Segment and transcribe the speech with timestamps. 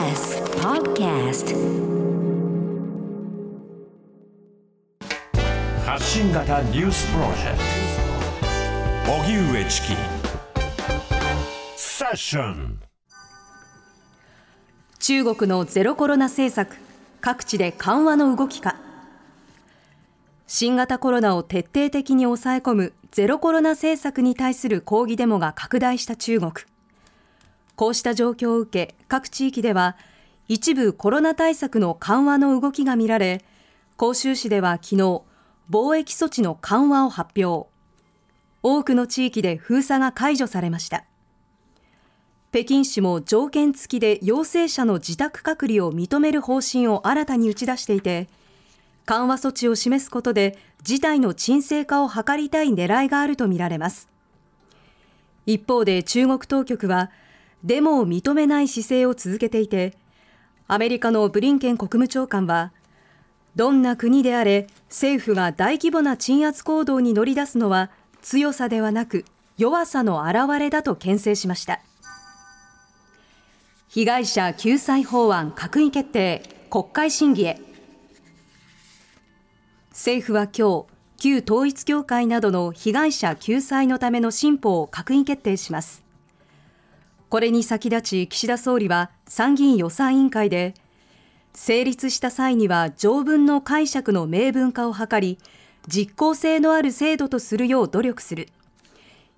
[0.00, 1.54] TBS Podcast.
[5.84, 7.58] 発信型ニュースプロジェク
[9.04, 9.12] ト。
[9.12, 9.88] 荻上チキ。
[11.76, 12.80] セッション。
[14.98, 16.78] 中国のゼロコロナ政策。
[17.20, 18.76] 各地で緩和の動きか。
[20.46, 26.52] 新型コロナを徹底的に抑え込むゼロコロナ政策に対する抗議デモが拡大した中国
[27.80, 29.96] こうした状況を受け各地域では
[30.48, 33.42] 一部コロナ対策の緩和の動きが見られ
[33.98, 35.22] 広州市では昨日
[35.70, 37.70] 貿易措置の緩和を発表。
[38.62, 41.06] 多くの地域で封鎖が解除されました。
[42.52, 48.28] 北京市も条件付きで陽性者の自宅隔離を認める方針を新たに打ち出していて
[49.06, 54.10] 緩和措置を示すことで事態の沈静化を図りたい狙いがあるとみられます。
[55.46, 57.10] 一方で中国当局は
[57.64, 59.94] デモを認めない姿勢を続けていて
[60.66, 62.72] アメリカのブリンケン国務長官は
[63.56, 67.90] どんな国であれ政府が大規模な鎮圧行動に乗り出すのは
[68.22, 69.24] 強さではなく
[69.58, 71.80] 弱さの表れだと牽制しました。
[73.88, 77.60] 被害者救済法案閣議決定国会審議へ。
[79.90, 80.86] 政府は今日
[81.18, 86.09] 旧統一教会などの被害者救済のための新法を閣議決定します。
[87.30, 90.74] これに先立ち岸田総理は参議院予算委員会で
[91.54, 95.38] 成立した際には条文の解釈の明文化を図り
[95.86, 98.48] 実効性のある制度とするよう努力する。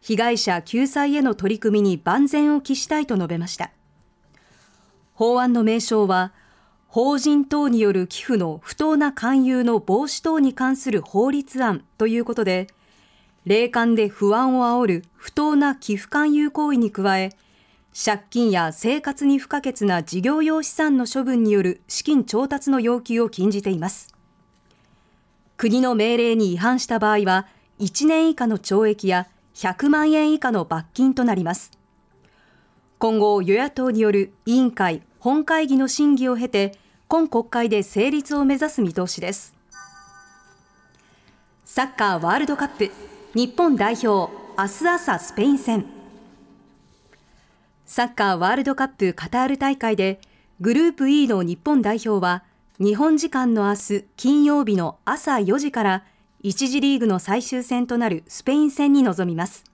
[0.00, 3.70] 被害者救済への取り組みに万全を期したいと述べました。
[5.14, 6.32] 法案の名称は
[6.88, 12.68] 法人等による寄付の不当な勧誘の防止等に関する法律案ということで
[13.44, 17.30] 霊感で不安を煽る不当な寄付勧誘行為に加え
[17.94, 24.14] 借金や生活に不可欠な事業用資産の処分による資金調達の要求を禁じています。
[25.58, 27.46] 国の命令に違反した場合は
[27.80, 31.70] 1年以下の懲役や100万円以下の罰金となります。
[32.98, 39.54] 今後与野党による委員会本会議の審議を経て今国会で成立を目指す見通しです。
[41.66, 42.90] サッカーワールドカップ
[43.34, 46.01] 日本代表明日朝スペイン戦。
[47.86, 50.20] サッカーワールドカップカタール大会で
[50.60, 52.44] グループ E の日本代表は
[52.78, 56.04] 日本時間の明日金曜日の朝4時から
[56.44, 59.64] 1次リーグの最終戦となるスペイン戦に臨みます。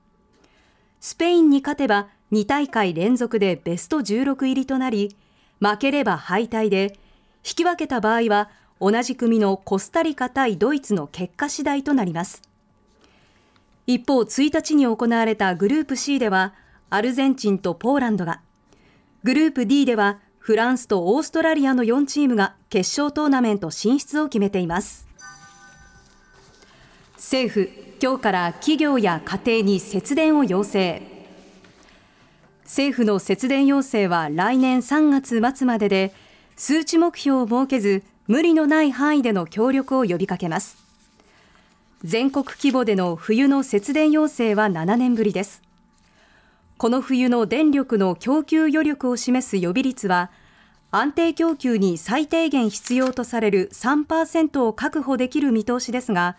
[1.01, 5.17] スペインに勝てば2大会連続でベスト16入りとなり
[5.61, 6.99] 負ければ敗退で
[7.45, 12.43] 引き分けた場合は同じ組のコスタリカ対ドイツの結果次第となります。
[13.87, 16.55] 一方1日に行われたグループ C では
[16.91, 18.41] アルゼンチンとポーランドが。
[19.23, 25.07] グループ D ではフランスとオーストラリアの4チームが決勝トーナメント進出を決めています。
[27.17, 31.03] 政府今日から企業や家庭に節電を要請。
[32.65, 36.15] 政府の節電要請は来年3月末までで
[36.57, 40.79] 数値目標を設けず無理のない範囲での協力を呼びかけます。
[42.03, 45.68] 全国規模での冬の節電要請は7年ぶりです。
[46.79, 50.31] この冬の電力の供給余力を示す予備率は
[50.93, 56.37] 安定供給に最低限必要とされる3%を確保できる見通しですが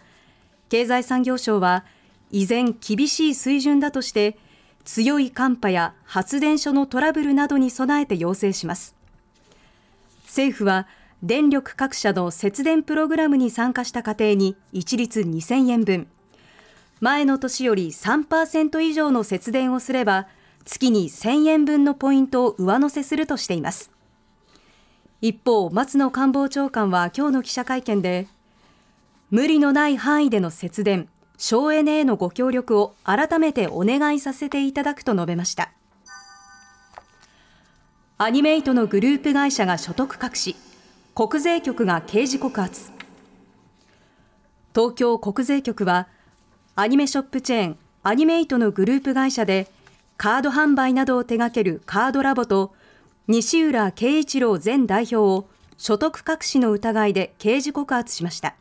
[0.69, 1.83] 経済産業省は
[2.31, 4.38] 依然厳しい水準だとして
[4.85, 8.95] 強い寒波や発電所のトラブルなどに備えて要請します。
[10.23, 10.88] 政府は
[11.21, 16.07] 電力各社の節電プログラムに参加した家庭に一律2000円分
[17.02, 20.28] 前の年より3%以上の節電をすれば
[20.66, 23.92] 月に1000円分のポイントを上乗せするとしています。
[25.22, 28.28] 一方松野官房長官は今日の記者会見で
[29.32, 35.72] 無理のない範囲での節電省エネへのご協力を改めてお願いさせていただくと述べました。
[38.18, 40.57] アニメイトのグループ会社が所得隠し
[41.16, 42.92] 国税局が刑事告発。
[44.75, 46.10] 東京国税局は
[46.81, 49.68] アニメショップチェーンアニメイトのグループ会社で
[50.16, 52.74] カード販売などを手掛けるカードラボと
[53.28, 58.56] 西浦圭一郎前代表を所得隠しの疑いで刑事告発しました。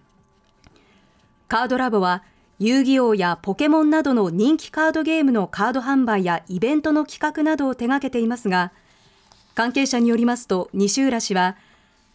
[1.46, 2.24] カードラボは
[2.58, 8.72] 遊戯王やポケモンなどの人気カードゲームのカード販売やイベントの企画などを手掛けていますが
[9.54, 11.56] 関係者によりますと西浦氏は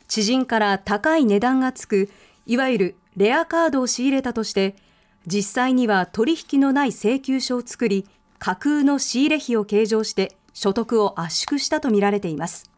[0.10, 2.10] 知人から高い値段がつく
[2.46, 4.76] いわゆるレアカードを仕入れたとして
[5.26, 8.08] 実際には取引のない請求書を作り
[8.40, 12.70] 架空の仕入れ費を計上して所得を圧縮したとみられています。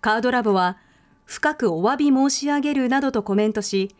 [0.00, 0.78] カードラボは
[1.24, 3.94] 深くお詫び申し上げるなどとコメントし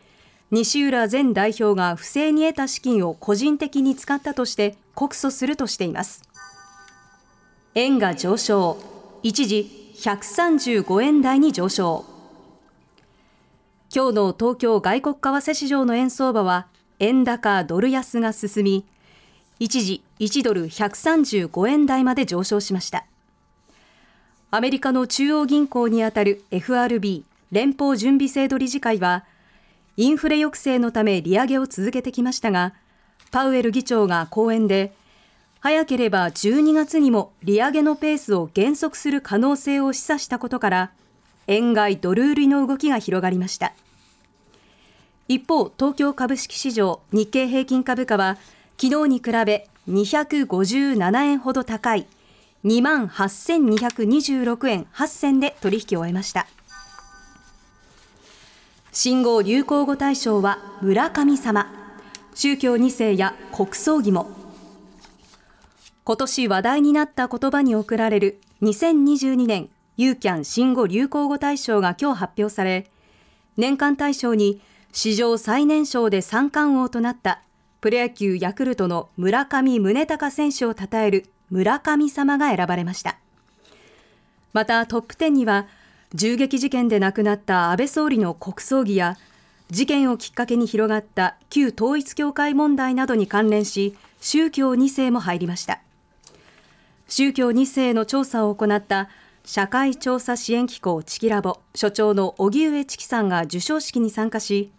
[0.50, 6.22] 西浦前代表が不正に得た資金を個人的に使ったとして告訴するとしています。
[7.74, 8.78] 円が上昇
[9.22, 12.04] 一時135円台に上昇。
[13.94, 16.68] 今日の東京外国為替市場の円相場は
[17.00, 18.84] 円高ドル安が進み
[19.58, 23.06] 一時1ドル135円台まで上昇しました。
[24.50, 29.24] アメリカの中央銀行にあたる FRB 連邦準備制度理事会は
[29.98, 32.72] インフレ抑制のため利上げを続けてきましたが
[33.30, 34.94] パウエル議長が講演で
[35.60, 40.92] 早ければ12月にも利上げのペースを減速する可能性を示唆したことから
[41.46, 43.74] 円買いドル売りの動きが広がりました。
[45.28, 48.38] 一方東京株式市場日経平均株価は
[48.80, 52.06] 昨日に比べ257円ほど高い
[52.64, 56.46] 2万8226円8銭で取引を終えました。
[58.90, 61.72] 新語・流行語大賞は村神様。
[62.34, 64.30] 宗教2世や国葬儀も。
[66.04, 72.90] 今年話題になった言葉に贈られる2022年ユーキャン新語・流行語大賞が今日発表され
[73.58, 74.60] 年間大賞に
[74.92, 77.42] 史上最年少で三冠王となった
[77.80, 83.18] プロ野球ヤクルトの村上宗隆選手を称える村神様が選ばれました。
[84.52, 85.66] またトップ10には
[86.14, 89.16] 銃撃事件で亡くなった安倍総理の国葬儀や
[89.70, 95.80] 事件をきっかけに広がった旧統一教会問題などに関連し宗教2世も入りました。
[97.08, 99.08] 宗教2世の調査を行った
[99.44, 104.72] 社会調査支援機構チキラボ所長の荻上知紀さんが授賞式に参加し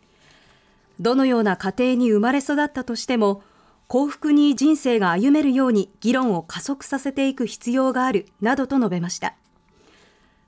[0.99, 3.41] どのような家庭に生まれ育ったとしても
[3.87, 9.35] 幸福に人生が歩めるように議論を加速させていく必要があるなどと述べました。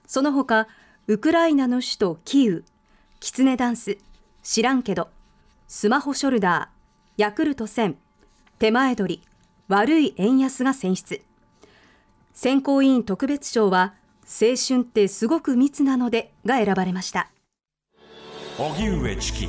[0.05, 0.67] その他
[1.07, 2.65] ウクライナの首都キーウ
[3.19, 3.97] キツネダンス
[4.43, 5.09] 知らんけど
[5.67, 7.95] スマホショルダーヤクルト1000
[8.59, 9.27] 手前取り
[9.69, 11.21] 悪い円安が選出。
[12.33, 13.93] 選考委員特別賞は
[14.23, 17.31] 青春ってすごく密なのでが選ばれました。
[18.57, 19.47] 荻上チキ。